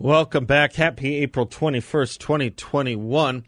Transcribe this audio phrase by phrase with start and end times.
[0.00, 0.74] Welcome back.
[0.74, 3.44] Happy April 21st, 2021.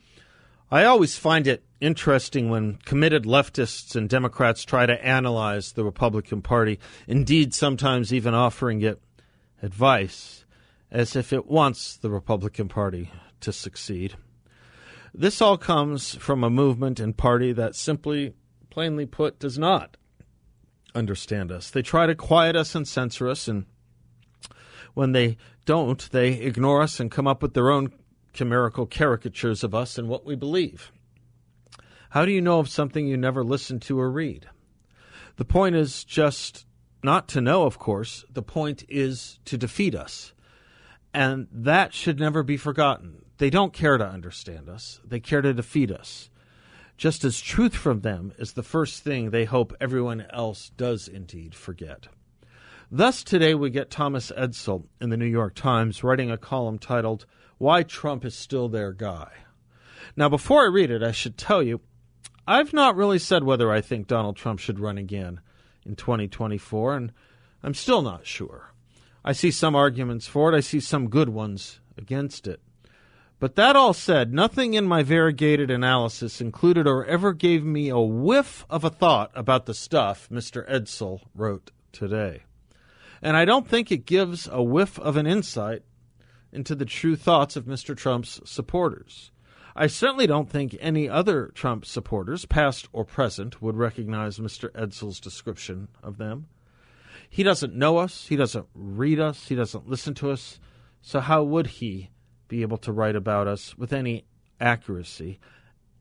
[0.69, 6.43] I always find it interesting when committed leftists and Democrats try to analyze the Republican
[6.43, 9.01] Party, indeed, sometimes even offering it
[9.63, 10.45] advice
[10.91, 13.13] as if it wants the Republican Party
[13.43, 14.17] to succeed.
[15.15, 18.35] This all comes from a movement and party that simply,
[18.71, 19.97] plainly put, does not
[20.97, 21.71] understand us.
[21.71, 23.67] They try to quiet us and censor us, and
[24.95, 27.93] when they don't, they ignore us and come up with their own
[28.33, 30.93] chimerical caricatures of us and what we believe.
[32.11, 34.49] How do you know of something you never listened to or read?
[35.37, 36.67] The point is just
[37.03, 38.25] not to know, of course.
[38.31, 40.33] The point is to defeat us.
[41.15, 43.25] And that should never be forgotten.
[43.39, 46.29] They don't care to understand us, they care to defeat us.
[46.97, 51.55] Just as truth from them is the first thing they hope everyone else does indeed
[51.55, 52.09] forget.
[52.93, 57.25] Thus, today we get Thomas Edsall in the New York Times writing a column titled,
[57.57, 59.31] Why Trump is Still Their Guy.
[60.17, 61.83] Now, before I read it, I should tell you,
[62.49, 65.39] I've not really said whether I think Donald Trump should run again
[65.87, 67.13] in 2024, and
[67.63, 68.73] I'm still not sure.
[69.25, 72.61] I see some arguments for it, I see some good ones against it.
[73.39, 78.01] But that all said, nothing in my variegated analysis included or ever gave me a
[78.01, 80.69] whiff of a thought about the stuff Mr.
[80.69, 82.43] Edsall wrote today.
[83.23, 85.83] And I don't think it gives a whiff of an insight
[86.53, 87.97] into the true thoughts of Mr.
[87.97, 89.31] Trump's supporters.
[89.77, 94.71] I certainly don't think any other Trump supporters, past or present, would recognize Mr.
[94.73, 96.47] Edsall's description of them.
[97.29, 100.59] He doesn't know us, he doesn't read us, he doesn't listen to us,
[101.01, 102.11] so how would he
[102.49, 104.25] be able to write about us with any
[104.61, 105.39] accuracy?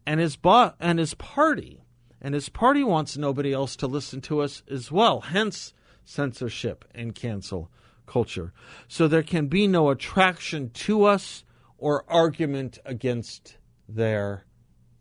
[0.07, 1.84] And his bo- and his party,
[2.19, 5.22] and his party wants nobody else to listen to us as well.
[5.22, 5.74] Hence
[6.09, 7.70] censorship and cancel
[8.08, 8.52] culture.
[8.88, 11.44] So there can be no attraction to us
[11.78, 14.46] or argument against their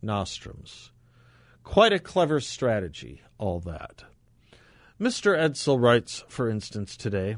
[0.01, 0.91] nostrums.
[1.63, 4.03] Quite a clever strategy, all that.
[5.01, 5.37] Mr.
[5.37, 7.37] Edsall writes, for instance, today,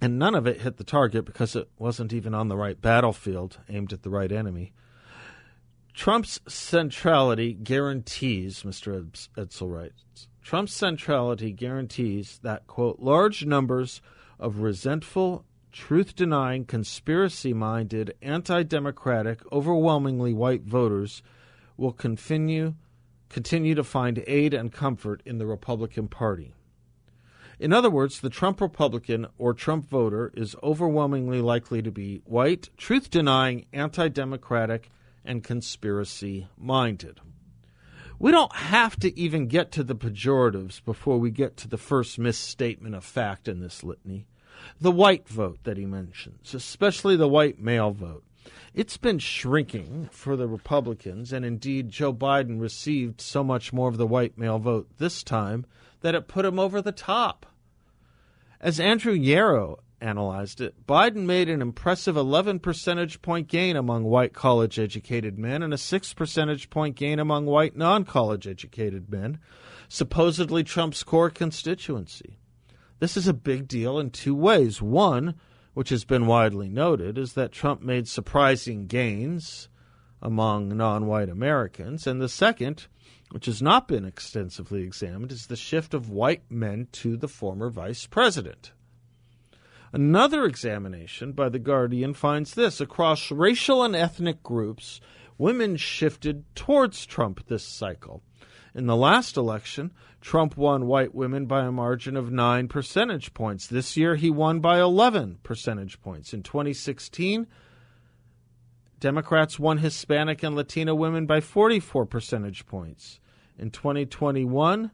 [0.00, 3.58] and none of it hit the target because it wasn't even on the right battlefield
[3.68, 4.72] aimed at the right enemy.
[5.92, 9.10] Trump's centrality guarantees, Mr.
[9.36, 14.00] Edsall writes, Trump's centrality guarantees that, quote, large numbers
[14.38, 21.22] of resentful, truth denying, conspiracy minded, anti democratic, overwhelmingly white voters
[21.76, 22.74] will continue,
[23.28, 26.54] continue to find aid and comfort in the Republican Party.
[27.58, 32.70] In other words, the Trump Republican or Trump voter is overwhelmingly likely to be white,
[32.78, 34.90] truth denying, anti democratic,
[35.24, 37.20] and conspiracy minded.
[38.20, 42.18] We don't have to even get to the pejoratives before we get to the first
[42.18, 44.26] misstatement of fact in this litany.
[44.78, 48.22] The white vote that he mentions, especially the white male vote.
[48.74, 53.96] It's been shrinking for the Republicans, and indeed, Joe Biden received so much more of
[53.96, 55.64] the white male vote this time
[56.02, 57.46] that it put him over the top.
[58.60, 64.32] As Andrew Yarrow analyzed it, Biden made an impressive 11 percentage point gain among white
[64.32, 69.38] college educated men and a 6 percentage point gain among white non college educated men,
[69.88, 72.38] supposedly Trump's core constituency.
[73.00, 74.82] This is a big deal in two ways.
[74.82, 75.34] One,
[75.74, 79.68] which has been widely noted, is that Trump made surprising gains
[80.22, 82.06] among non white Americans.
[82.06, 82.86] And the second,
[83.30, 87.70] which has not been extensively examined, is the shift of white men to the former
[87.70, 88.72] vice president.
[89.92, 95.00] Another examination by The Guardian finds this across racial and ethnic groups,
[95.36, 98.22] women shifted towards Trump this cycle.
[98.72, 103.66] In the last election, Trump won white women by a margin of 9 percentage points.
[103.66, 106.32] This year, he won by 11 percentage points.
[106.32, 107.48] In 2016,
[109.00, 113.18] Democrats won Hispanic and Latino women by 44 percentage points.
[113.58, 114.92] In 2021,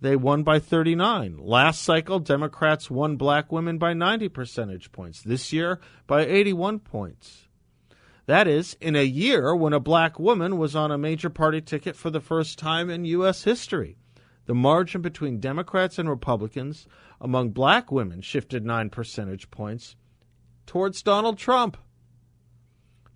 [0.00, 1.38] they won by 39.
[1.38, 5.22] Last cycle, Democrats won black women by 90 percentage points.
[5.22, 7.48] This year, by 81 points.
[8.26, 11.96] That is, in a year when a black woman was on a major party ticket
[11.96, 13.44] for the first time in U.S.
[13.44, 13.96] history.
[14.44, 16.86] The margin between Democrats and Republicans
[17.20, 19.96] among black women shifted nine percentage points
[20.66, 21.76] towards Donald Trump.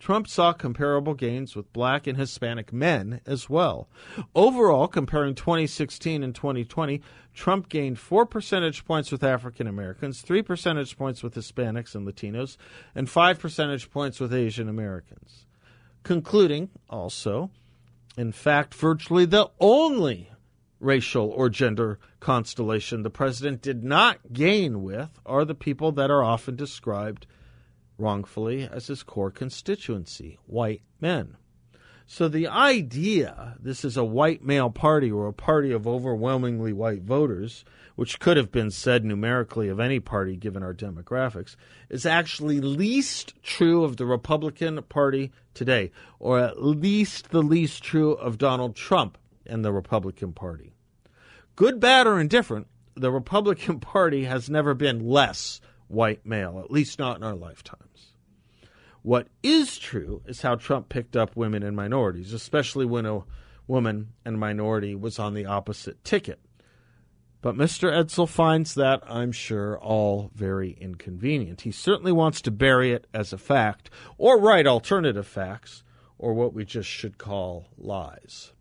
[0.02, 3.88] Trump saw comparable gains with black and Hispanic men as well.
[4.34, 7.00] Overall, comparing 2016 and 2020,
[7.32, 12.56] Trump gained four percentage points with African Americans, three percentage points with Hispanics and Latinos,
[12.96, 15.46] and five percentage points with Asian Americans.
[16.02, 17.52] Concluding, also,
[18.16, 20.32] in fact, virtually the only
[20.80, 26.24] racial or gender constellation the president did not gain with are the people that are
[26.24, 27.24] often described
[28.02, 31.36] wrongfully as his core constituency, white men.
[32.04, 37.02] So the idea this is a white male party or a party of overwhelmingly white
[37.02, 37.64] voters,
[37.94, 41.56] which could have been said numerically of any party given our demographics,
[41.88, 48.12] is actually least true of the Republican Party today, or at least the least true
[48.12, 49.16] of Donald Trump
[49.46, 50.74] and the Republican Party.
[51.54, 55.60] Good, bad, or indifferent, the Republican Party has never been less
[55.92, 58.12] white male, at least not in our lifetimes.
[59.02, 63.24] What is true is how Trump picked up women and minorities, especially when a
[63.66, 66.40] woman and minority was on the opposite ticket.
[67.40, 67.92] But Mr.
[67.92, 71.62] Edsall finds that, I'm sure, all very inconvenient.
[71.62, 75.82] He certainly wants to bury it as a fact, or write alternative facts,
[76.18, 78.52] or what we just should call lies.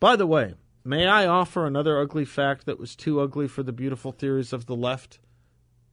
[0.00, 3.72] By the way, may I offer another ugly fact that was too ugly for the
[3.72, 5.20] beautiful theories of the left?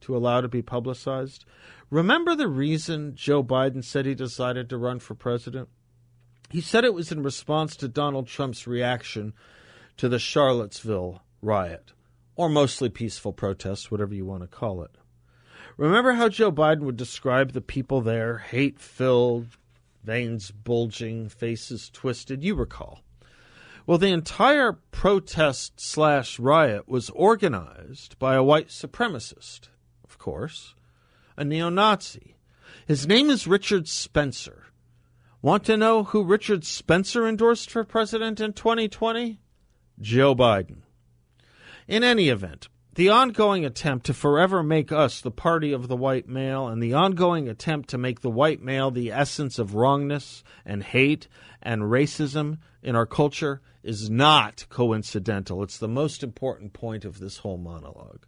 [0.02, 1.44] To allow to be publicized.
[1.90, 5.68] Remember the reason Joe Biden said he decided to run for president?
[6.50, 9.34] He said it was in response to Donald Trump's reaction
[9.96, 11.92] to the Charlottesville riot,
[12.36, 14.90] or mostly peaceful protests, whatever you want to call it.
[15.76, 19.56] Remember how Joe Biden would describe the people there hate filled,
[20.04, 22.42] veins bulging, faces twisted?
[22.42, 23.00] You recall.
[23.86, 29.68] Well, the entire protest slash riot was organized by a white supremacist
[30.18, 30.74] course,
[31.36, 32.36] a neo Nazi.
[32.86, 34.66] His name is Richard Spencer.
[35.42, 39.40] Want to know who Richard Spencer endorsed for president in 2020?
[40.00, 40.82] Joe Biden.
[41.88, 46.28] In any event, the ongoing attempt to forever make us the party of the white
[46.28, 50.82] male and the ongoing attempt to make the white male the essence of wrongness and
[50.82, 51.28] hate
[51.62, 55.62] and racism in our culture is not coincidental.
[55.62, 58.26] It's the most important point of this whole monologue.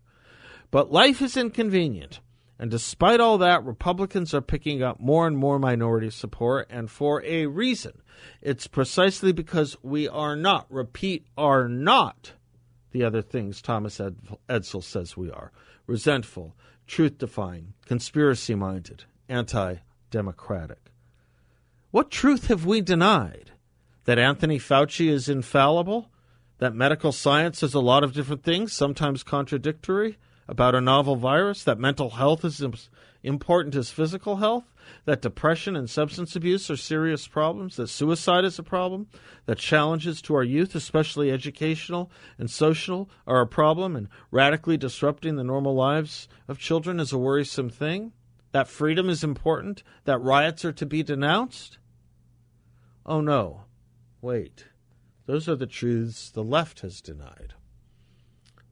[0.72, 2.18] But life is inconvenient.
[2.58, 7.22] And despite all that, Republicans are picking up more and more minority support, and for
[7.24, 8.02] a reason.
[8.40, 12.32] It's precisely because we are not, repeat, are not
[12.92, 14.16] the other things Thomas Ed-
[14.48, 15.52] Edsall says we are
[15.86, 16.54] resentful,
[16.86, 19.76] truth defying, conspiracy minded, anti
[20.10, 20.92] democratic.
[21.90, 23.50] What truth have we denied?
[24.04, 26.10] That Anthony Fauci is infallible?
[26.58, 30.18] That medical science is a lot of different things, sometimes contradictory?
[30.48, 32.88] About a novel virus, that mental health is as
[33.22, 34.64] important as physical health,
[35.04, 39.06] that depression and substance abuse are serious problems, that suicide is a problem,
[39.46, 45.36] that challenges to our youth, especially educational and social, are a problem, and radically disrupting
[45.36, 48.12] the normal lives of children is a worrisome thing,
[48.50, 51.78] that freedom is important, that riots are to be denounced?
[53.06, 53.64] Oh no,
[54.20, 54.66] wait.
[55.26, 57.54] Those are the truths the left has denied.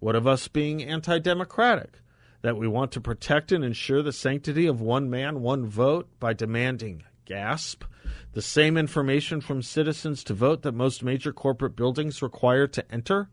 [0.00, 2.00] What of us being anti democratic?
[2.40, 6.32] That we want to protect and ensure the sanctity of one man, one vote by
[6.32, 7.84] demanding, gasp,
[8.32, 13.28] the same information from citizens to vote that most major corporate buildings require to enter?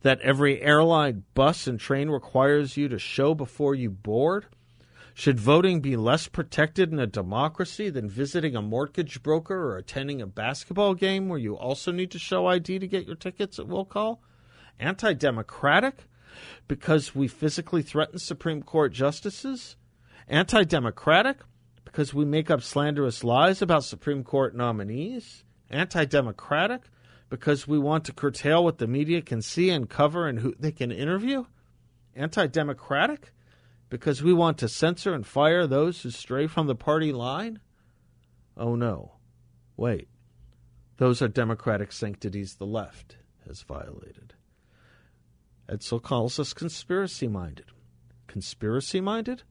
[0.00, 4.46] That every airline, bus, and train requires you to show before you board?
[5.12, 10.22] Should voting be less protected in a democracy than visiting a mortgage broker or attending
[10.22, 13.68] a basketball game where you also need to show ID to get your tickets at
[13.68, 14.22] will call?
[14.78, 16.04] Anti democratic
[16.66, 19.76] because we physically threaten Supreme Court justices?
[20.28, 21.38] Anti democratic
[21.84, 25.44] because we make up slanderous lies about Supreme Court nominees?
[25.70, 26.82] Anti democratic
[27.30, 30.72] because we want to curtail what the media can see and cover and who they
[30.72, 31.44] can interview?
[32.14, 33.32] Anti democratic
[33.90, 37.60] because we want to censor and fire those who stray from the party line?
[38.56, 39.12] Oh no.
[39.76, 40.08] Wait.
[40.98, 43.16] Those are democratic sanctities the left
[43.46, 44.34] has violated.
[45.68, 47.66] Edsall calls us conspiracy minded.
[48.26, 49.42] Conspiracy minded?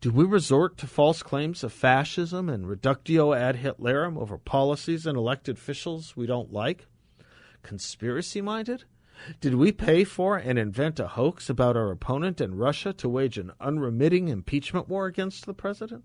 [0.00, 5.16] Do we resort to false claims of fascism and reductio ad Hitlerum over policies and
[5.16, 6.86] elected officials we don't like?
[7.62, 8.84] Conspiracy minded?
[9.40, 13.38] Did we pay for and invent a hoax about our opponent in Russia to wage
[13.38, 16.04] an unremitting impeachment war against the president?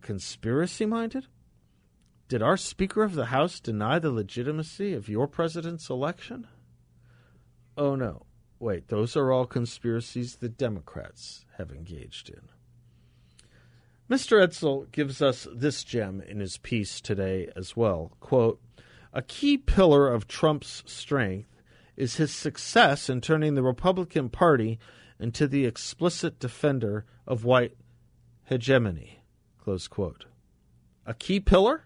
[0.00, 1.26] Conspiracy minded?
[2.28, 6.46] Did our Speaker of the House deny the legitimacy of your president's election?
[7.76, 8.26] Oh no,
[8.58, 12.48] wait, those are all conspiracies the Democrats have engaged in.
[14.08, 14.40] Mr.
[14.40, 18.12] Edsall gives us this gem in his piece today as well.
[18.20, 18.60] Quote,
[19.12, 21.48] a key pillar of Trump's strength
[21.96, 24.78] is his success in turning the Republican Party
[25.18, 27.76] into the explicit defender of white
[28.44, 29.20] hegemony.
[29.58, 30.26] Close quote.
[31.06, 31.84] A key pillar?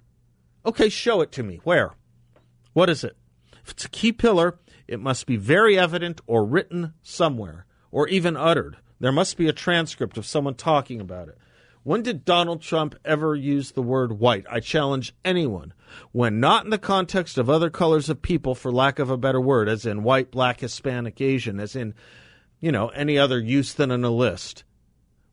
[0.67, 1.61] Okay, show it to me.
[1.65, 1.93] Where?
[2.73, 3.17] What is it?
[3.65, 4.59] If it's a key pillar,
[4.91, 8.77] it must be very evident or written somewhere, or even uttered.
[8.99, 11.39] There must be a transcript of someone talking about it.
[11.85, 14.47] When did Donald Trump ever use the word white?
[14.51, 15.75] I challenge anyone.
[16.11, 19.41] When not in the context of other colors of people, for lack of a better
[19.41, 21.95] word, as in white, black, Hispanic, Asian, as in,
[22.59, 24.65] you know, any other use than in a list.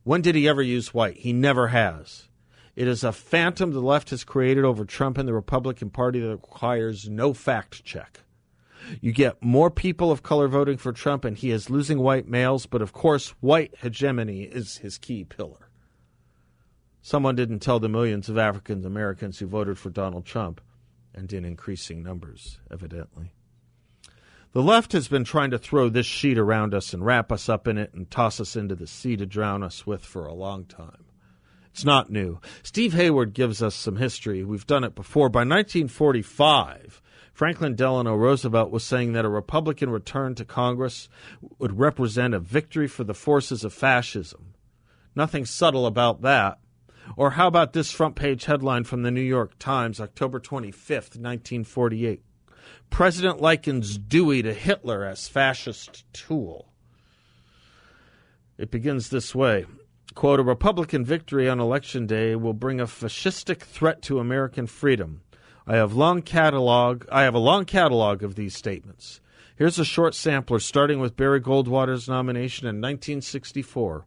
[0.04, 1.16] When did he ever use white?
[1.16, 2.28] He never has.
[2.76, 6.30] It is a phantom the left has created over Trump and the Republican Party that
[6.30, 8.20] requires no fact check.
[9.00, 12.66] You get more people of color voting for Trump, and he is losing white males,
[12.66, 15.68] but of course, white hegemony is his key pillar.
[17.00, 20.60] Someone didn't tell the millions of African Americans who voted for Donald Trump,
[21.14, 23.32] and in increasing numbers, evidently.
[24.52, 27.68] The left has been trying to throw this sheet around us and wrap us up
[27.68, 30.64] in it and toss us into the sea to drown us with for a long
[30.64, 31.04] time.
[31.70, 32.40] It's not new.
[32.62, 34.44] Steve Hayward gives us some history.
[34.44, 35.28] We've done it before.
[35.28, 37.00] By 1945,
[37.32, 41.08] Franklin Delano Roosevelt was saying that a Republican return to Congress
[41.58, 44.54] would represent a victory for the forces of fascism.
[45.14, 46.58] Nothing subtle about that.
[47.16, 52.22] Or how about this front page headline from the New York Times, October 25th, 1948?
[52.90, 56.72] President likens Dewey to Hitler as fascist tool.
[58.56, 59.66] It begins this way
[60.18, 65.20] quote, a Republican victory on election day will bring a fascistic threat to American freedom.
[65.64, 69.20] I have long catalog I have a long catalog of these statements.
[69.54, 74.06] Here's a short sampler starting with Barry Goldwater's nomination in 1964.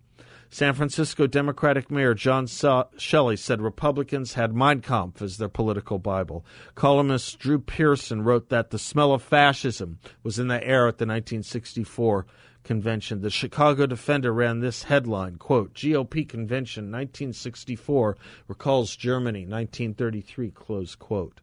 [0.50, 6.46] San Francisco Democratic Mayor John Shelley said Republicans had Mein Kampf as their political Bible.
[6.76, 11.06] Columnist Drew Pearson wrote that the smell of fascism was in the air at the
[11.06, 12.26] 1964
[12.64, 13.22] convention.
[13.22, 21.42] The Chicago Defender ran this headline, quote, GOP convention 1964 recalls Germany 1933, close quote.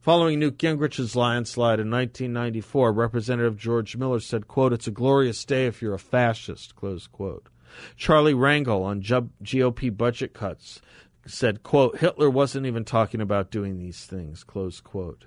[0.00, 5.66] Following Newt Gingrich's landslide in 1994, Representative George Miller said, quote, it's a glorious day
[5.66, 7.48] if you're a fascist, close quote.
[7.96, 10.80] Charlie Rangel on GOP budget cuts
[11.26, 15.26] said, quote, Hitler wasn't even talking about doing these things, close quote.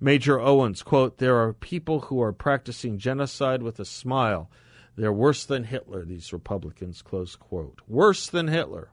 [0.00, 4.50] Major Owens, quote, there are people who are practicing genocide with a smile.
[4.96, 7.80] They're worse than Hitler, these Republicans, close quote.
[7.86, 8.92] Worse than Hitler.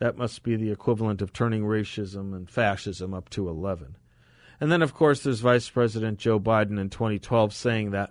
[0.00, 3.96] That must be the equivalent of turning racism and fascism up to 11.
[4.60, 8.10] And then, of course, there's Vice President Joe Biden in 2012 saying that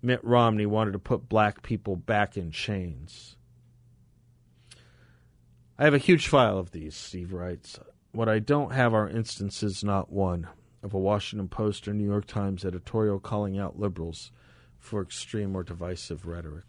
[0.00, 3.36] Mitt Romney wanted to put black people back in chains.
[5.78, 7.80] I have a huge file of these, Steve writes.
[8.12, 10.46] What I don't have are instances, not one,
[10.84, 14.30] of a Washington Post or New York Times editorial calling out liberals
[14.78, 16.66] for extreme or divisive rhetoric.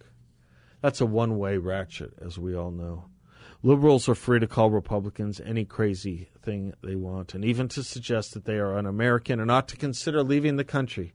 [0.82, 3.06] That's a one way ratchet, as we all know.
[3.62, 8.34] Liberals are free to call Republicans any crazy thing they want, and even to suggest
[8.34, 11.14] that they are un American and ought to consider leaving the country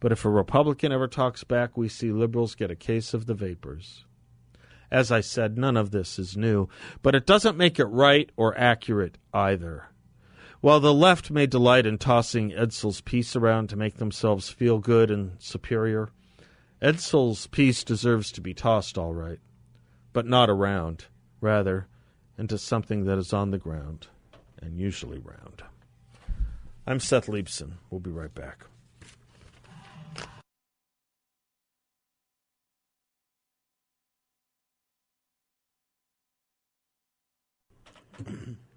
[0.00, 3.34] but if a Republican ever talks back, we see liberals get a case of the
[3.34, 4.04] vapors.
[4.90, 6.68] As I said, none of this is new,
[7.02, 9.88] but it doesn't make it right or accurate either.
[10.60, 15.08] While the left may delight in tossing Edsall's piece around to make themselves feel good
[15.08, 16.08] and superior,
[16.82, 19.38] Edsall's piece deserves to be tossed all right,
[20.12, 21.04] but not around,
[21.40, 21.86] rather,
[22.36, 24.08] into something that is on the ground,
[24.60, 25.62] and usually round.
[26.88, 27.74] I'm Seth Leibsohn.
[27.88, 28.64] We'll be right back.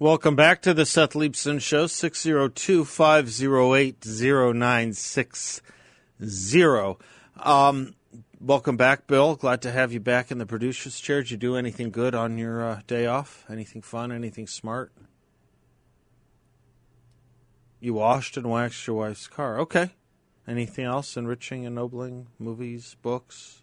[0.00, 5.60] Welcome back to the Seth Leibsohn Show, 602 508 0960.
[7.36, 7.94] Um,
[8.40, 9.36] welcome back, Bill.
[9.36, 11.20] Glad to have you back in the producer's chair.
[11.20, 13.44] Did you do anything good on your uh, day off?
[13.50, 14.10] Anything fun?
[14.10, 14.90] Anything smart?
[17.78, 19.60] You washed and waxed your wife's car.
[19.60, 19.90] Okay.
[20.48, 22.28] Anything else enriching, ennobling?
[22.38, 23.59] Movies, books?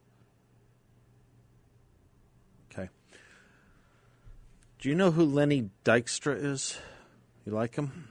[4.80, 6.78] Do you know who Lenny Dykstra is?
[7.46, 8.10] You like him?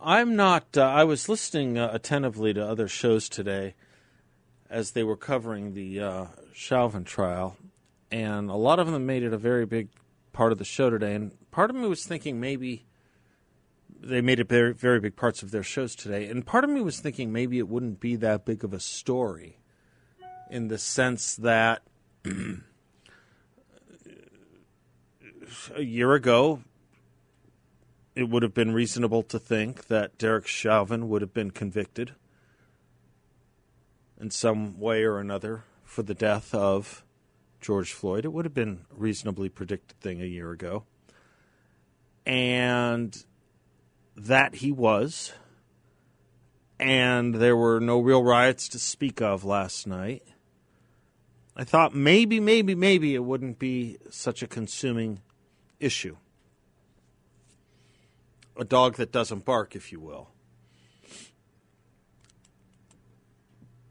[0.00, 0.74] I'm not.
[0.74, 3.74] Uh, I was listening uh, attentively to other shows today
[4.70, 7.58] as they were covering the uh, Chauvin trial,
[8.10, 9.88] and a lot of them made it a very big
[10.32, 11.14] part of the show today.
[11.14, 12.86] And part of me was thinking maybe
[14.00, 16.26] they made it very, very big parts of their shows today.
[16.28, 19.58] And part of me was thinking maybe it wouldn't be that big of a story
[20.50, 21.82] in the sense that
[25.74, 26.62] a year ago,
[28.14, 32.14] it would have been reasonable to think that Derek Chauvin would have been convicted
[34.20, 37.04] in some way or another for the death of
[37.60, 38.24] George Floyd.
[38.24, 40.84] It would have been a reasonably predicted thing a year ago.
[42.26, 43.16] And
[44.16, 45.32] that he was.
[46.80, 50.22] And there were no real riots to speak of last night.
[51.56, 55.20] I thought maybe, maybe, maybe it wouldn't be such a consuming
[55.80, 56.16] issue.
[58.56, 60.30] A dog that doesn't bark, if you will.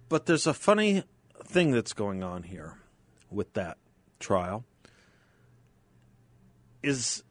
[0.10, 1.03] But there's a funny
[1.44, 2.77] thing that's going on here
[3.29, 3.77] with that
[4.20, 4.65] trial.
[6.84, 7.24] Is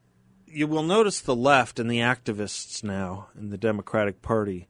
[0.47, 4.69] you will notice the left and the activists now in the Democratic Party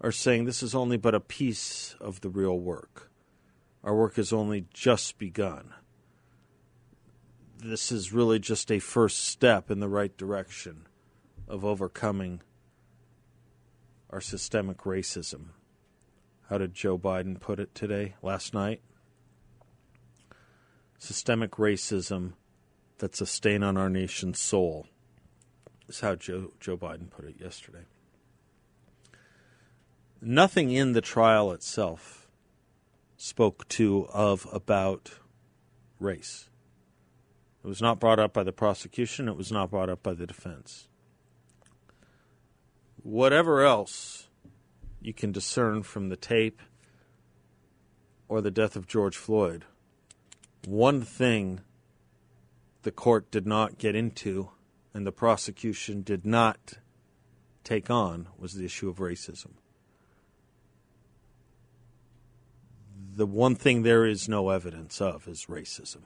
[0.00, 3.10] are saying this is only but a piece of the real work.
[3.84, 5.74] Our work has only just begun.
[7.62, 10.86] This is really just a first step in the right direction
[11.46, 12.40] of overcoming
[14.08, 15.48] our systemic racism.
[16.48, 18.80] How did Joe Biden put it today, last night?
[20.98, 22.32] Systemic racism
[22.96, 24.86] that's a stain on our nation's soul,
[25.86, 27.84] is how Joe, Joe Biden put it yesterday.
[30.22, 32.26] Nothing in the trial itself
[33.18, 35.12] spoke to of about
[35.98, 36.49] race.
[37.62, 40.26] It was not brought up by the prosecution, it was not brought up by the
[40.26, 40.88] defense.
[43.02, 44.28] Whatever else
[45.00, 46.60] you can discern from the tape
[48.28, 49.64] or the death of George Floyd,
[50.66, 51.60] one thing
[52.82, 54.50] the court did not get into
[54.94, 56.74] and the prosecution did not
[57.62, 59.52] take on was the issue of racism.
[63.14, 66.02] The one thing there is no evidence of is racism.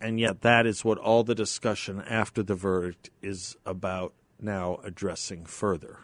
[0.00, 5.46] And yet, that is what all the discussion after the verdict is about now addressing
[5.46, 6.00] further.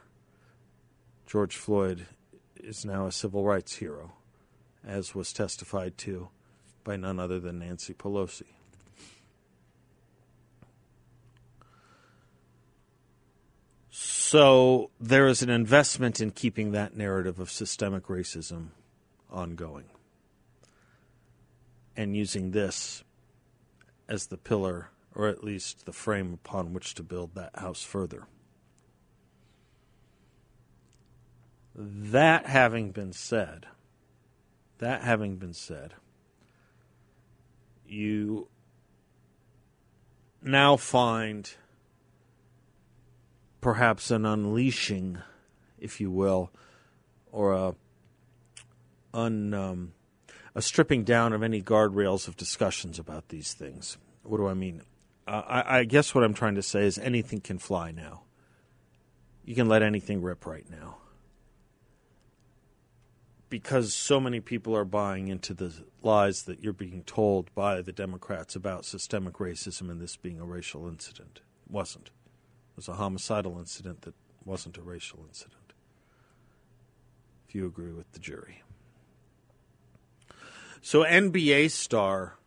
[1.27, 2.07] George Floyd
[2.57, 4.13] is now a civil rights hero,
[4.87, 6.29] as was testified to
[6.85, 8.45] by none other than Nancy Pelosi.
[13.91, 18.69] So there is an investment in keeping that narrative of systemic racism
[19.31, 19.85] ongoing
[21.95, 23.05] and using this
[24.13, 28.27] as the pillar, or at least the frame upon which to build that house further.
[31.75, 33.67] That having been said,
[34.77, 35.95] that having been said,
[37.87, 38.49] you
[40.43, 41.51] now find
[43.63, 45.23] perhaps an unleashing,
[45.79, 46.51] if you will,
[47.31, 47.75] or a
[49.15, 49.93] un, um,
[50.55, 53.97] a stripping down of any guardrails of discussions about these things.
[54.23, 54.83] What do I mean?
[55.27, 58.23] Uh, I, I guess what I'm trying to say is anything can fly now.
[59.45, 60.97] You can let anything rip right now
[63.53, 65.71] because so many people are buying into the
[66.03, 70.45] lies that you're being told by the Democrats about systemic racism and this being a
[70.47, 71.43] racial incident.
[71.67, 72.07] It wasn't.
[72.07, 74.15] It was a homicidal incident that
[74.47, 75.75] wasn't a racial incident.
[77.47, 78.63] If you agree with the jury.
[80.85, 82.39] So, NBA star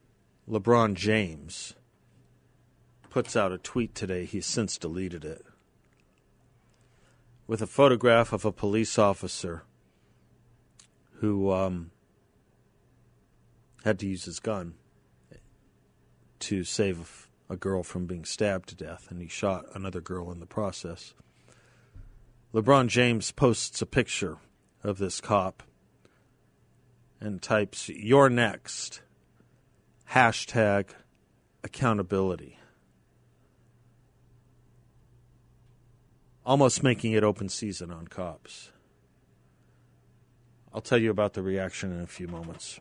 [0.50, 1.74] LeBron James
[3.10, 4.26] puts out a tweet today.
[4.26, 5.46] He's since deleted it.
[7.48, 9.64] With a photograph of a police officer
[11.22, 11.92] who um,
[13.86, 14.74] had to use his gun
[16.40, 20.42] to save a girl from being stabbed to death, and he shot another girl in
[20.42, 21.14] the process.
[22.54, 24.40] LeBron James posts a picture
[24.84, 25.64] of this cop
[27.26, 29.02] and types, You're next.
[30.12, 30.90] Hashtag
[31.64, 32.60] accountability.
[36.46, 38.72] Almost making it open season on cops.
[40.72, 42.80] I'll tell you about the reaction in a few moments.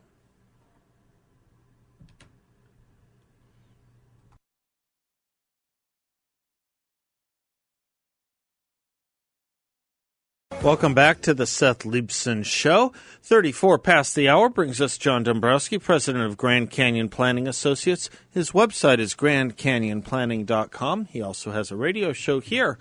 [10.63, 12.91] Welcome back to the Seth Leibsohn Show.
[13.21, 18.09] 34 past the hour brings us John Dombroski, president of Grand Canyon Planning Associates.
[18.31, 21.05] His website is grandcanyonplanning.com.
[21.05, 22.79] He also has a radio show here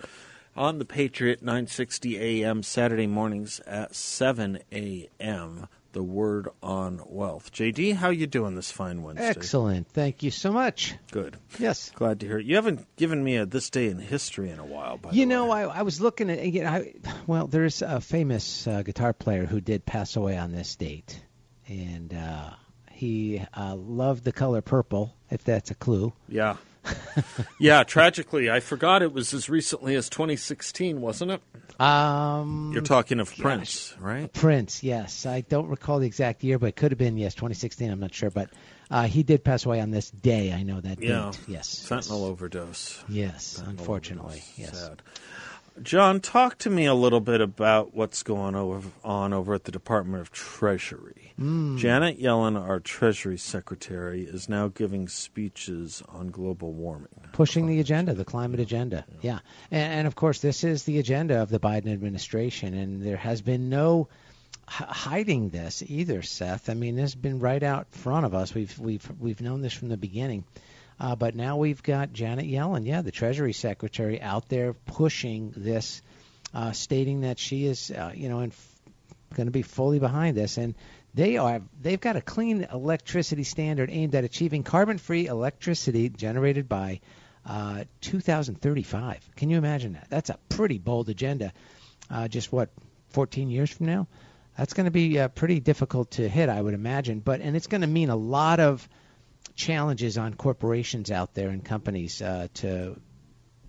[0.56, 5.68] on the Patriot 960 AM Saturday mornings at 7 a.m.
[5.94, 7.50] the word on wealth.
[7.52, 9.26] JD, how you doing this fine Wednesday?
[9.26, 9.88] Excellent.
[9.88, 10.94] Thank you so much.
[11.10, 11.38] Good.
[11.58, 11.90] Yes.
[11.94, 12.44] Glad to hear it.
[12.46, 14.98] You haven't given me a this day in history in a while.
[14.98, 15.50] By You the know.
[15.50, 16.92] I, I was looking at, you know, I,
[17.26, 21.18] well, there's a famous uh, guitar player who did pass away on this date.
[21.66, 22.50] And uh,
[22.90, 26.12] he uh, loved the color purple, if that's a clue.
[26.28, 26.56] yeah,
[27.58, 27.82] yeah.
[27.84, 31.42] Tragically, I forgot it was as recently as 2016, wasn't it?
[31.80, 34.32] Um, You're talking of Prince, right?
[34.32, 35.26] Prince, yes.
[35.26, 37.90] I don't recall the exact year, but it could have been, yes, 2016.
[37.90, 38.30] I'm not sure.
[38.30, 38.50] But
[38.90, 40.52] uh, he did pass away on this day.
[40.52, 41.32] I know that Yeah.
[41.32, 41.40] date.
[41.48, 41.84] Yes.
[41.88, 42.10] Fentanyl yes.
[42.10, 43.04] overdose.
[43.08, 44.42] Yes, Fentanyl unfortunately.
[44.46, 44.58] overdose.
[44.58, 44.78] Yes.
[44.80, 45.02] Sad.
[45.82, 49.72] John, talk to me a little bit about what's going over, on over at the
[49.72, 51.32] Department of Treasury.
[51.36, 51.76] Hmm.
[51.76, 57.08] Janet Yellen, our Treasury Secretary, is now giving speeches on global warming.
[57.32, 59.04] pushing the agenda, the climate agenda.
[59.20, 59.40] Yeah,
[59.72, 63.42] and, and of course, this is the agenda of the Biden administration, and there has
[63.42, 64.06] been no
[64.68, 66.70] h- hiding this either, Seth.
[66.70, 68.54] I mean, this has been right out front of us.
[68.54, 70.44] We've we've we've known this from the beginning.
[71.00, 76.02] Uh, but now we've got Janet Yellen, yeah, the Treasury Secretary, out there pushing this,
[76.54, 78.52] uh, stating that she is, uh, you know, and
[79.34, 80.74] going to be fully behind this, and
[81.14, 87.00] they are they've got a clean electricity standard aimed at achieving carbon-free electricity generated by
[87.46, 89.30] uh, 2035.
[89.36, 90.06] Can you imagine that?
[90.08, 91.52] That's a pretty bold agenda.
[92.10, 92.70] Uh, just what
[93.10, 94.06] 14 years from now?
[94.56, 97.20] That's going to be uh, pretty difficult to hit, I would imagine.
[97.20, 98.88] But and it's going to mean a lot of
[99.54, 103.00] challenges on corporations out there and companies uh, to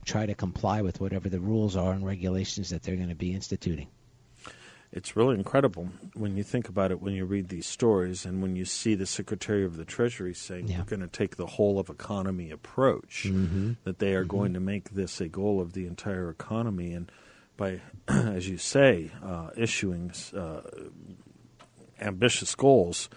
[0.06, 3.34] try to comply with whatever the rules are and regulations that they're going to be
[3.34, 3.88] instituting.
[4.92, 8.56] It's really incredible when you think about it, when you read these stories, and when
[8.56, 10.78] you see the Secretary of the Treasury saying Yeah.
[10.80, 13.28] we're going to take the whole of economy approach,
[13.84, 17.12] that they are going to make this a goal of the entire economy, and
[17.58, 20.62] by, as you say, uh, issuing uh,
[22.00, 23.10] ambitious goals.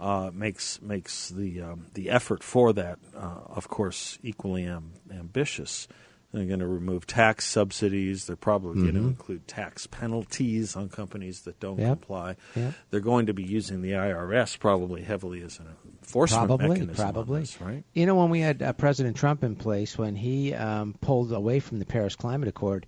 [0.00, 5.86] Uh, makes makes the um, the effort for that, uh, of course, equally am- ambitious.
[6.32, 8.24] They're going to remove tax subsidies.
[8.26, 11.88] They're probably going to include tax penalties on companies that don't Yep.
[12.00, 12.36] comply.
[12.56, 12.72] Yep.
[12.90, 15.66] They're going to be using the IRS probably heavily as an
[16.00, 16.94] enforcement Probably, mechanism.
[17.04, 17.40] probably.
[17.40, 17.84] this, right?
[17.92, 21.60] You know, when we had uh, President Trump in place, when he um, pulled away
[21.60, 22.86] from the Paris Climate Accord,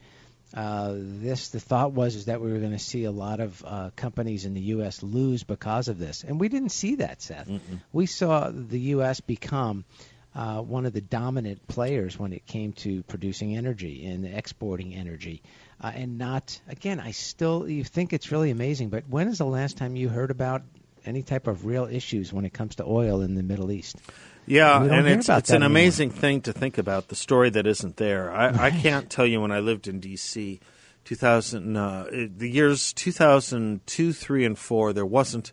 [0.54, 3.64] uh, this the thought was is that we were going to see a lot of
[3.66, 5.02] uh, companies in the U.S.
[5.02, 7.48] lose because of this, and we didn't see that, Seth.
[7.92, 9.20] We saw the U.S.
[9.20, 9.84] become
[10.34, 15.42] uh, one of the dominant players when it came to producing energy and exporting energy,
[15.80, 17.00] uh, and not again.
[17.00, 20.30] I still you think it's really amazing, but when is the last time you heard
[20.30, 20.62] about
[21.04, 23.96] any type of real issues when it comes to oil in the Middle East?
[24.46, 25.66] Yeah, and it's it's an anymore.
[25.66, 28.30] amazing thing to think about the story that isn't there.
[28.32, 30.60] I, I can't tell you when I lived in D.C.
[31.04, 32.04] 2000 uh,
[32.36, 35.52] the years 2002, 3 and 4 there wasn't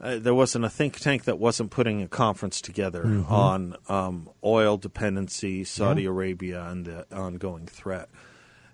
[0.00, 3.32] uh, there wasn't a think tank that wasn't putting a conference together Mm-hmm.
[3.32, 8.08] on um, oil dependency, Saudi Arabia, and the ongoing threat.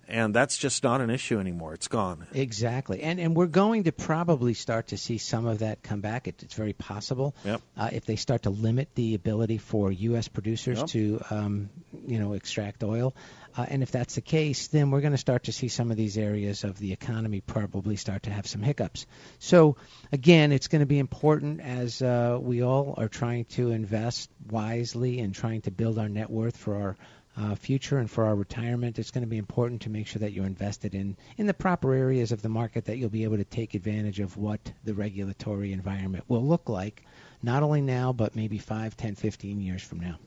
[0.09, 1.75] And that's just not an issue anymore.
[1.75, 2.27] It's gone.
[2.33, 6.27] Exactly, and and we're going to probably start to see some of that come back.
[6.27, 7.35] It, it's very possible.
[7.45, 7.61] Yep.
[7.77, 10.29] Uh, if they start to limit the ability for U.S.
[10.29, 10.87] producers Yep.
[10.89, 11.71] to, um,
[12.07, 13.15] you know, extract oil,
[13.57, 15.97] uh, and if that's the case, then we're going to start to see some of
[15.97, 19.05] these areas of the economy probably start to have some hiccups.
[19.41, 19.77] So
[20.13, 25.19] again, it's going to be important as uh, we all are trying to invest wisely
[25.21, 26.97] and trying to build our net worth for our
[27.39, 30.33] uh, future and for our retirement, it's going to be important to make sure that
[30.33, 33.45] you're invested in in the proper areas of the market that you'll be able to
[33.45, 37.05] take advantage of what the regulatory environment will look like,
[37.43, 40.19] not only now but maybe 5, 10, 15 years from now.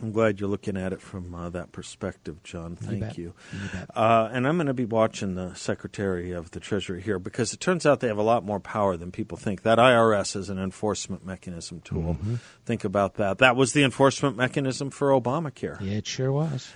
[0.00, 2.76] I'm glad you're looking at it from uh, that perspective, John.
[2.76, 3.18] Thank bet.
[3.18, 3.34] you.
[3.52, 3.68] You.
[3.94, 7.60] Uh, and I'm going to be watching the Secretary of the Treasury here because it
[7.60, 9.62] turns out they have a lot more power than people think.
[9.62, 12.14] That IRS is an enforcement mechanism tool.
[12.14, 12.36] Mm-hmm.
[12.64, 13.38] Think about that.
[13.38, 15.80] That was the enforcement mechanism for Obamacare.
[15.80, 16.72] Yeah, it sure was.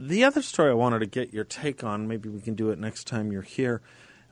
[0.00, 2.78] The other story I wanted to get your take on, maybe we can do it
[2.78, 3.82] next time you're here.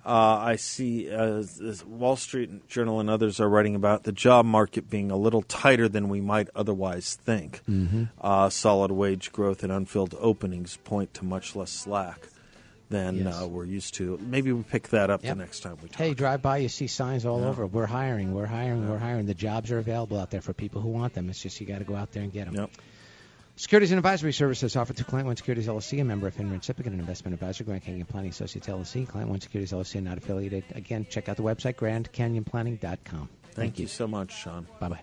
[0.08, 1.44] Uh, I see uh,
[1.86, 5.86] Wall Street Journal and others are writing about the job market being a little tighter
[5.86, 7.60] than we might otherwise think.
[7.68, 8.04] Mm-hmm.
[8.18, 12.28] Uh, solid wage growth and unfilled openings point to much less slack
[12.88, 13.42] than Yes.
[13.42, 14.18] uh, we're used to.
[14.22, 15.36] Maybe we pick that up Yep.
[15.36, 15.98] the next time we talk.
[15.98, 17.66] Hey, drive by, you see signs all over.
[17.66, 19.26] We're hiring, we're hiring, we're hiring.
[19.26, 21.28] The jobs are available out there for people who want them.
[21.28, 22.54] It's just you got to go out there and get them.
[22.54, 22.70] Yep.
[23.58, 26.62] Securities and advisory services offered through Client One Securities LLC, a member of Finra and
[26.62, 29.06] SIPC, and an investment advisor, Grand Canyon Planning Associates LLC.
[29.08, 30.62] Client One Securities LLC, not affiliated.
[30.76, 33.28] Again, check out the website, grandcanyonplanning.com.
[33.54, 34.68] Thank you so much, Sean.
[34.78, 35.00] Bye bye.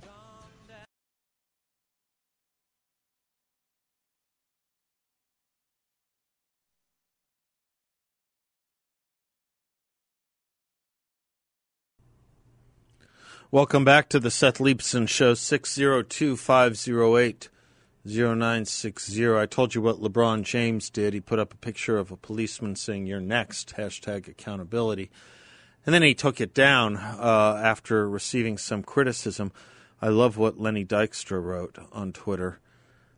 [13.51, 17.49] Welcome back to the Seth Leibsohn Show, 602 508
[18.05, 19.35] 0960.
[19.35, 21.13] I told you what LeBron James did.
[21.13, 25.09] He put up a picture of a policeman saying, You're next, hashtag accountability.
[25.85, 29.51] And then he took it down uh, after receiving some criticism.
[30.01, 32.59] I love what Lenny Dykstra wrote on Twitter.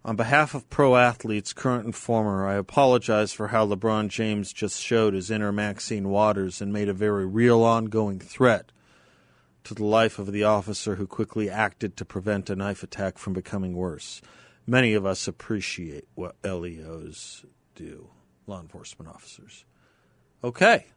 [0.05, 4.81] On behalf of pro athletes, current and former, I apologize for how LeBron James just
[4.81, 8.71] showed his inner Maxine Waters and made a very real ongoing threat
[9.65, 13.33] to the life of the officer who quickly acted to prevent a knife attack from
[13.33, 14.21] becoming worse.
[14.69, 18.09] Many of us appreciate what LEOs do,
[18.45, 19.63] law enforcement officers.
[20.43, 20.87] Okay.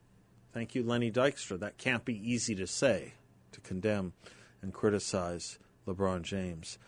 [0.53, 1.61] Thank you, Lenny Dykstra.
[1.61, 3.15] That can't be easy to say,
[3.53, 4.13] to condemn
[4.61, 6.79] and criticize LeBron James.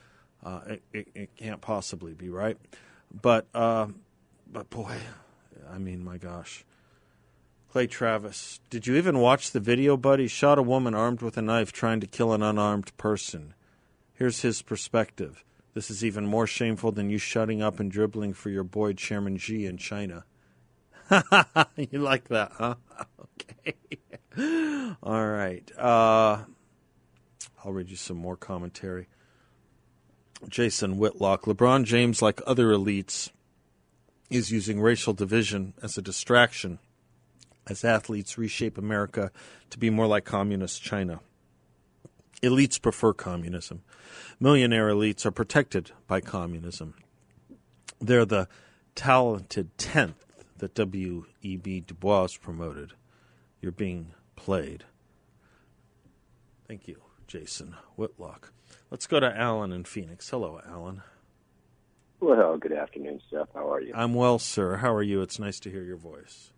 [0.45, 2.59] Uh, it, it, it, can't possibly be right.
[3.13, 3.87] But, uh,
[4.51, 4.97] but boy,
[5.71, 6.65] I mean, my gosh.
[7.71, 10.27] Clay Travis, did you even watch the video, buddy?
[10.27, 13.55] Shot a woman armed with a knife trying to kill an unarmed person.
[14.15, 15.45] Here's his perspective.
[15.75, 19.39] This is even more shameful than you shutting up and dribbling for your boy Chairman
[19.39, 20.25] Xi in China.
[21.77, 22.75] you like that, huh?
[24.37, 24.97] okay.
[25.03, 25.71] All right.
[25.79, 26.45] Uh,
[27.65, 29.09] I'll read you some more commentary.
[30.49, 31.45] Jason Whitlock.
[31.45, 33.31] LeBron James, like other elites,
[34.31, 36.79] is using racial division as a distraction
[37.67, 39.31] as athletes reshape America
[39.71, 41.21] to be more like communist China.
[42.43, 43.83] Elites prefer communism.
[44.41, 46.95] Millionaire elites are protected by communism.
[48.01, 48.49] They're the
[48.95, 50.25] talented tenth
[50.59, 51.81] that W.E.B.
[51.81, 52.95] Du Bois promoted.
[53.61, 54.85] You're being played.
[56.67, 58.53] Thank you, Jason Whitlock.
[58.91, 60.29] Let's go to Alan in Phoenix.
[60.29, 61.03] Hello, Alan.
[62.21, 63.49] Well, good afternoon, Seth.
[63.55, 63.93] How are you?
[63.95, 64.77] I'm well, sir.
[64.77, 65.23] How are you?
[65.23, 66.52] It's nice to hear your voice.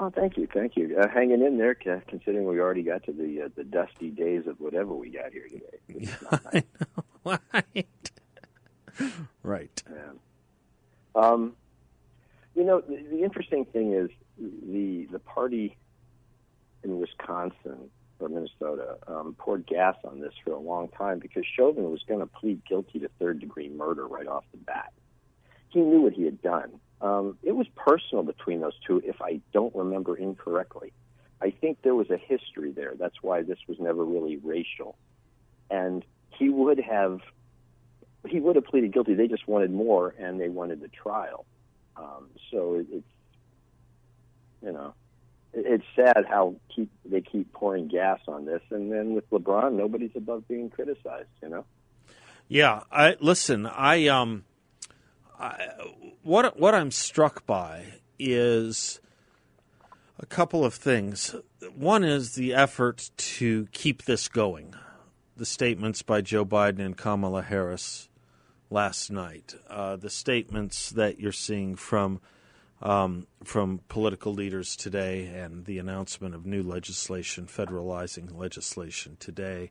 [0.00, 0.96] Oh, thank you, thank you.
[0.96, 4.60] Uh, hanging in there, considering we already got to the uh, the dusty days of
[4.60, 6.12] whatever we got here today.
[6.30, 6.62] I
[7.24, 8.10] know, right?
[9.42, 9.82] right.
[9.90, 10.12] Yeah.
[11.16, 11.54] Um,
[12.54, 15.76] you know, the, the interesting thing is the the party
[16.84, 21.90] in Wisconsin or Minnesota um, poured gas on this for a long time because Chauvin
[21.90, 24.92] was going to plead guilty to third degree murder right off the bat.
[25.70, 29.40] He knew what he had done um, it was personal between those two, if I
[29.52, 30.92] don't remember incorrectly.
[31.40, 32.94] I think there was a history there.
[32.98, 34.96] That's why this was never really racial.
[35.70, 37.20] And he would have
[38.26, 39.14] he would have pleaded guilty.
[39.14, 41.46] They just wanted more, and they wanted the trial.
[41.96, 43.06] Um, so it, it's
[44.62, 44.94] you know
[45.52, 49.74] it, it's sad how keep they keep pouring gas on this, and then with LeBron,
[49.74, 51.28] nobody's above being criticized.
[51.42, 51.64] You know.
[52.48, 53.66] Yeah, I listen.
[53.66, 54.44] I um
[55.38, 55.68] I,
[56.22, 57.84] what what I'm struck by
[58.18, 59.00] is
[60.18, 61.34] a couple of things.
[61.76, 64.74] One is the effort to keep this going.
[65.36, 68.08] The statements by Joe Biden and Kamala Harris
[68.70, 72.20] last night, uh, the statements that you're seeing from
[72.82, 79.70] um, from political leaders today, and the announcement of new legislation, federalizing legislation today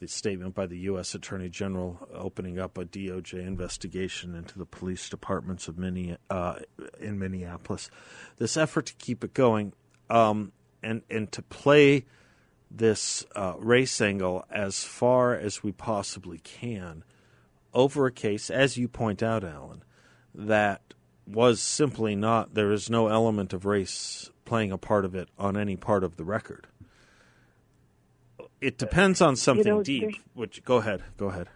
[0.00, 1.14] the statement by the U.S.
[1.14, 6.60] Attorney General opening up a DOJ investigation into the police departments of many uh,
[7.00, 7.90] in Minneapolis.
[8.36, 9.72] This effort to keep it going
[10.08, 12.06] um, and and to play
[12.70, 17.02] this uh, race angle as far as we possibly can
[17.74, 19.82] over a case, as you point out, Alan,
[20.34, 20.94] that
[21.26, 22.54] was simply not.
[22.54, 26.16] There is no element of race playing a part of it on any part of
[26.16, 26.66] the record
[28.60, 30.16] it depends on something you know, deep.
[30.34, 31.48] Which go ahead, go ahead.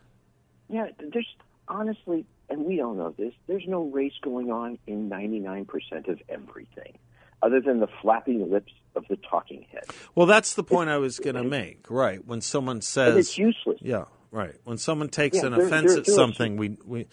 [0.68, 1.26] Yeah, there's
[1.68, 3.34] honestly, and we don't know this.
[3.46, 5.66] There's no race going on in 99%
[6.08, 6.98] of everything,
[7.42, 9.84] other than the flapping lips of the talking head.
[10.14, 11.90] Well, that's the point it's, I was going to make.
[11.90, 13.78] Right when someone says it's useless.
[13.80, 14.54] Yeah, right.
[14.64, 17.06] When someone takes yeah, an they're, offense they're, at they're something, we we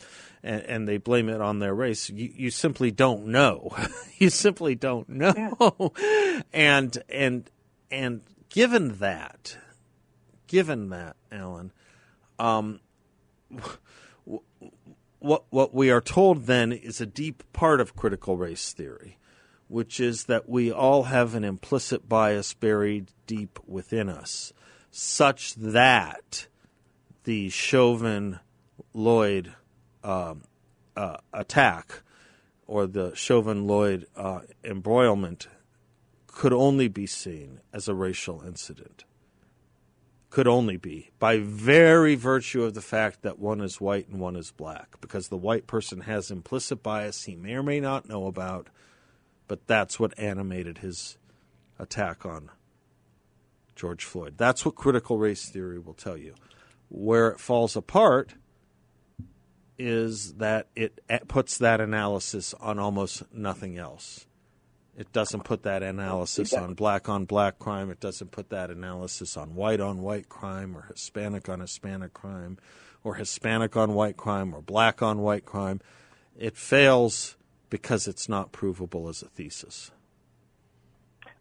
[0.44, 2.10] and, and, they blame it on their race.
[2.10, 3.76] You, you simply don't know.
[4.18, 5.94] you simply don't know.
[6.00, 6.40] Yeah.
[6.54, 7.50] and and
[7.92, 9.58] and given that
[10.50, 11.72] given that, Alan,
[12.38, 12.82] um,
[15.20, 19.18] what what we are told then is a deep part of critical race theory,
[19.68, 24.52] which is that we all have an implicit bias buried deep within us,
[24.92, 26.48] such that
[27.24, 28.40] the Chauvin
[28.92, 29.54] Floyd
[30.04, 30.44] um,
[30.98, 32.02] uh, attack
[32.66, 35.48] or the Chauvin Floyd uh, embroilment
[36.26, 39.04] could only be seen as a racial incident
[40.30, 44.36] could only be by very virtue of the fact that one is white and one
[44.36, 48.28] is black, because the white person has implicit bias he may or may not know
[48.28, 48.68] about,
[49.48, 51.18] but that's what animated his
[51.80, 52.52] attack on
[53.76, 54.36] George Floyd.
[54.38, 56.36] That's what critical race theory will tell you.
[56.90, 58.36] Where it falls apart
[59.78, 64.28] is that it puts that analysis on almost nothing else.
[65.00, 67.90] It doesn't put that analysis on black on black crime.
[67.90, 72.58] It doesn't put that analysis on white on white crime or Hispanic on Hispanic crime
[73.02, 75.80] or Hispanic on white crime or black on white crime.
[76.38, 77.38] It fails
[77.70, 79.92] because it's not provable as a thesis.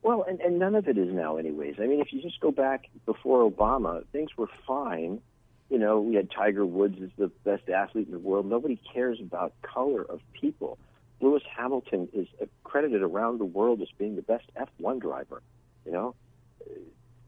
[0.04, 1.80] Well, and, and none of it is now, anyways.
[1.80, 5.20] I mean, if you just go back before Obama, things were fine.
[5.68, 8.46] You know, we had Tiger Woods as the best athlete in the world.
[8.46, 10.78] Nobody cares about color of people.
[11.20, 12.28] Lewis Hamilton is
[12.64, 15.42] credited around the world as being the best F1 driver.
[15.84, 16.14] You know,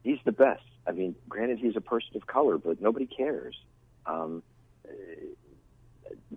[0.03, 0.63] he's the best.
[0.87, 3.55] I mean, granted, he's a person of color, but nobody cares.
[4.05, 4.43] Um,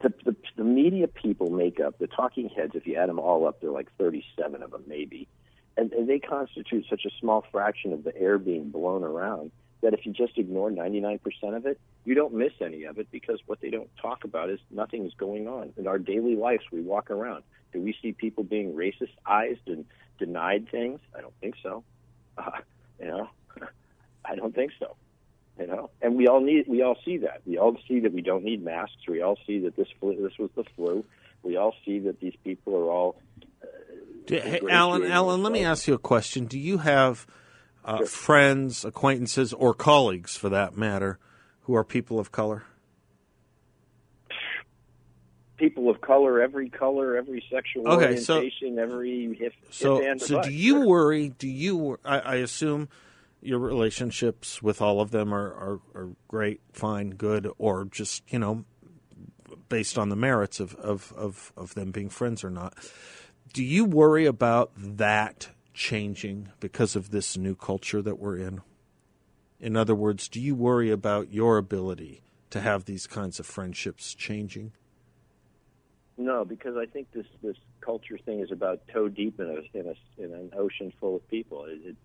[0.01, 2.73] the, the the media people make up the talking heads.
[2.75, 5.29] If you add them all up, they're like 37 of them, maybe,
[5.77, 9.51] and, and they constitute such a small fraction of the air being blown around
[9.85, 11.21] that if you just ignore 99%
[11.55, 14.59] of it, you don't miss any of it because what they don't talk about is
[14.71, 15.75] nothing is going on.
[15.77, 17.45] In our daily lives, we walk around.
[17.73, 19.85] Do we see people being racistized and
[20.19, 21.01] denied things?
[21.17, 21.85] I don't think so.
[22.37, 22.51] Uh,
[22.99, 23.29] you know,
[24.25, 24.97] I don't think so.
[25.57, 27.43] You know, and we all need, we all see that.
[27.47, 29.07] We all see that we don't need masks.
[29.07, 31.05] We all see that this flu, this was the flu.
[31.45, 33.17] We all see that these people are all.
[33.63, 33.67] Uh,
[34.27, 36.47] hey, Alan, Alan, let me ask you a question.
[36.47, 37.25] Do you have
[37.85, 38.07] uh, sure.
[38.07, 41.19] friends, acquaintances, or colleagues, for that matter,
[41.63, 42.65] who are people of color?
[45.57, 50.43] People of color, every color, every sexual okay, orientation, so, every if, so so.
[50.43, 50.87] Do you sure.
[50.87, 51.29] worry?
[51.29, 51.99] Do you?
[52.05, 52.89] I, I, assume
[53.41, 58.41] your relationships with all of them are, are, are great, fine, good, or just you
[58.41, 58.65] know
[59.69, 62.75] based on the merits of, of, of, of them being friends or not.
[63.53, 68.63] Do you worry about that changing because of this new culture that we're in?
[69.61, 74.15] In other words, do you worry about your ability to have these kinds of friendships
[74.15, 74.73] changing?
[76.17, 79.89] No, because I think this this culture thing is about toe deep in a in,
[79.89, 81.65] a, in an ocean full of people.
[81.65, 81.97] It,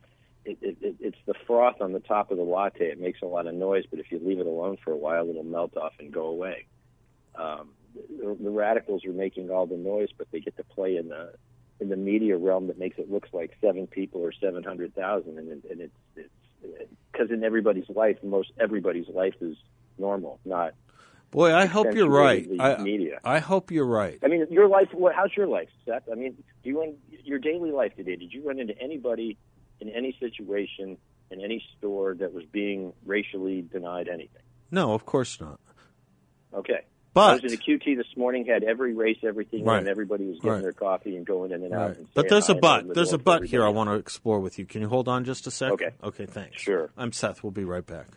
[0.46, 2.86] it, it, it, it's the froth on the top of the latte.
[2.86, 5.30] It makes a lot of noise, but if you leave it alone for a while,
[5.30, 6.66] it'll melt off and go away.
[7.36, 11.10] Um, the, the radicals are making all the noise, but they get to play in
[11.10, 11.34] the
[11.80, 15.38] in the media realm that makes it looks like seven people or seven hundred thousand,
[15.38, 16.30] and, it, and it's it's
[17.12, 19.56] because in everybody's life, most everybody's life is
[19.98, 20.74] normal, not.
[21.32, 22.50] Boy, I hope you're right.
[22.60, 23.20] I, media.
[23.24, 24.18] I hope you're right.
[24.24, 24.88] I mean, your life.
[24.94, 26.04] What, how's your life, Seth?
[26.12, 28.16] I mean, do you run your daily life today?
[28.16, 29.38] Did you run into anybody
[29.80, 30.98] in any situation
[31.32, 34.42] in any store that was being racially denied anything?
[34.72, 35.60] No, of course not.
[36.54, 36.82] Okay.
[37.14, 39.80] But I was in the QT this morning, had every race, everything, right.
[39.80, 40.62] and everybody was getting right.
[40.62, 41.88] their coffee and going in and out.
[41.88, 41.98] Right.
[41.98, 42.94] And but there's a but.
[42.94, 44.66] There's a but here I want to explore with you.
[44.66, 45.72] Can you hold on just a sec?
[45.72, 45.90] Okay.
[46.04, 46.62] Okay, thanks.
[46.62, 46.92] Sure.
[46.96, 47.42] I'm Seth.
[47.44, 48.08] We'll be right back.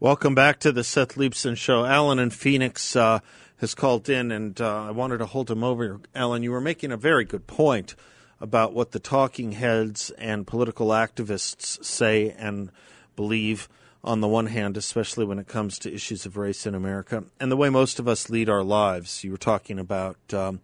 [0.00, 1.84] Welcome back to the Seth Leibsohn Show.
[1.86, 3.20] Alan in Phoenix uh,
[3.58, 6.00] has called in, and uh, I wanted to hold him over.
[6.14, 7.94] Alan, you were making a very good point
[8.40, 12.70] about what the talking heads and political activists say and
[13.16, 13.68] believe
[14.02, 17.50] on the one hand, especially when it comes to issues of race in America, and
[17.50, 19.24] the way most of us lead our lives.
[19.24, 20.60] You were talking about um,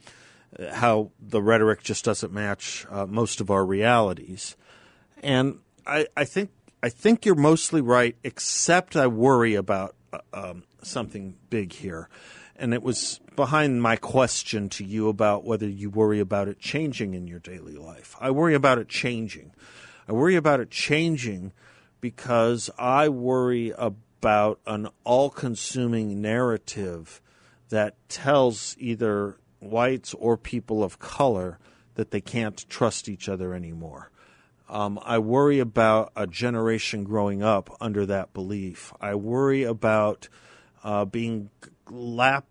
[0.73, 4.57] how the rhetoric just doesn't match uh, most of our realities,
[5.23, 6.51] and I, I, think
[6.83, 12.09] I think you're mostly right, except I worry about uh, um, something big here
[12.61, 17.15] and it was behind my question to you about whether you worry about it changing
[17.15, 18.15] in your daily life.
[18.21, 19.53] I worry about it changing.
[20.07, 21.53] I worry about it changing
[22.01, 27.23] because I worry about an all consuming narrative
[27.71, 31.59] that tells either whites or people of color
[31.95, 34.11] that they can't trust each other anymore.
[34.69, 38.93] Um, I worry about a generation growing up under that belief.
[39.01, 40.29] I worry about
[40.85, 41.51] uh, being
[41.89, 42.47] lap,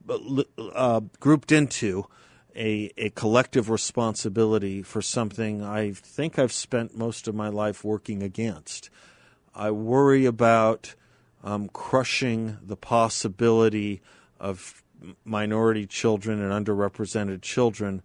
[0.57, 2.05] uh, grouped into
[2.55, 8.21] a, a collective responsibility for something I think I've spent most of my life working
[8.21, 8.89] against.
[9.55, 10.95] I worry about
[11.43, 14.01] um, crushing the possibility
[14.39, 14.83] of
[15.23, 18.01] minority children and underrepresented children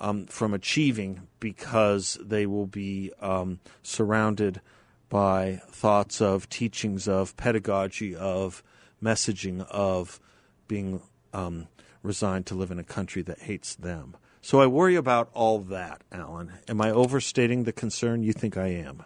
[0.00, 4.60] um, from achieving because they will be um, surrounded
[5.08, 8.62] by thoughts of, teachings of, pedagogy of,
[9.04, 10.18] messaging of
[10.66, 11.02] being
[11.32, 11.68] um,
[12.02, 14.16] resigned to live in a country that hates them.
[14.40, 16.52] So I worry about all that, Alan.
[16.68, 18.22] Am I overstating the concern?
[18.22, 19.02] You think I am?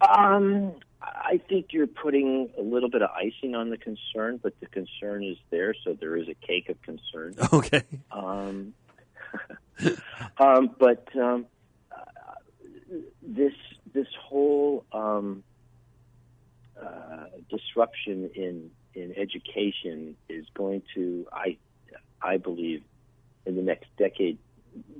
[0.00, 4.66] Um, I think you're putting a little bit of icing on the concern, but the
[4.66, 7.34] concern is there, so there is a cake of concern.
[7.52, 7.82] Okay.
[8.10, 8.74] Um,
[10.38, 11.46] um, but um,
[11.90, 13.54] uh, this
[13.94, 15.42] this whole um,
[16.82, 21.56] uh, disruption in in education is going to, I
[22.20, 22.82] I believe,
[23.46, 24.38] in the next decade,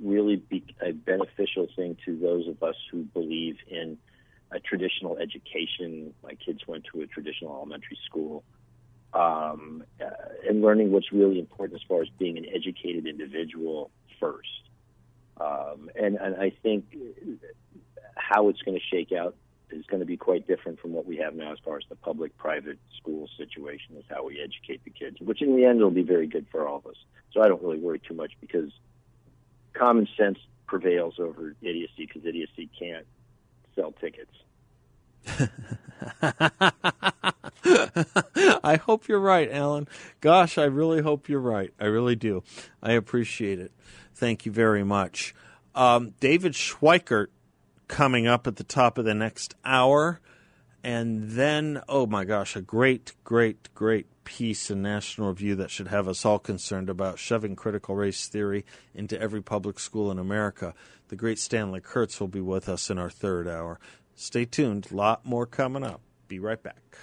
[0.01, 3.97] really be a beneficial thing to those of us who believe in
[4.51, 6.13] a traditional education.
[6.23, 8.43] My kids went to a traditional elementary school.
[9.13, 10.09] Um, uh,
[10.49, 14.47] and learning what's really important as far as being an educated individual first.
[15.39, 16.85] Um, and, and I think
[18.15, 19.35] how it's going to shake out
[19.73, 21.95] is going to be quite different from what we have now as far as the
[21.95, 25.91] public private school situation is how we educate the kids, which in the end will
[25.91, 26.95] be very good for all of us.
[27.31, 28.71] So I don't really worry too much because
[29.73, 33.05] common sense prevails over idiocy because idiocy can't
[33.75, 34.31] sell tickets.
[38.63, 39.87] I hope you're right, Alan.
[40.21, 41.73] Gosh, I really hope you're right.
[41.79, 42.43] I really do.
[42.81, 43.71] I appreciate it.
[44.13, 45.33] Thank you very much.
[45.75, 47.27] Um, David Schweikert
[47.93, 50.19] coming up at the top of the next hour.
[50.83, 55.89] And then, oh my gosh, a great, great, great piece in National Review that should
[55.89, 58.65] have us all concerned about shoving critical race theory
[58.95, 60.73] into every public school in America.
[61.09, 63.79] The great Stanley Kurtz will be with us in our third hour.
[64.15, 66.01] Stay tuned, a lot more coming up.
[66.27, 66.97] Be right back.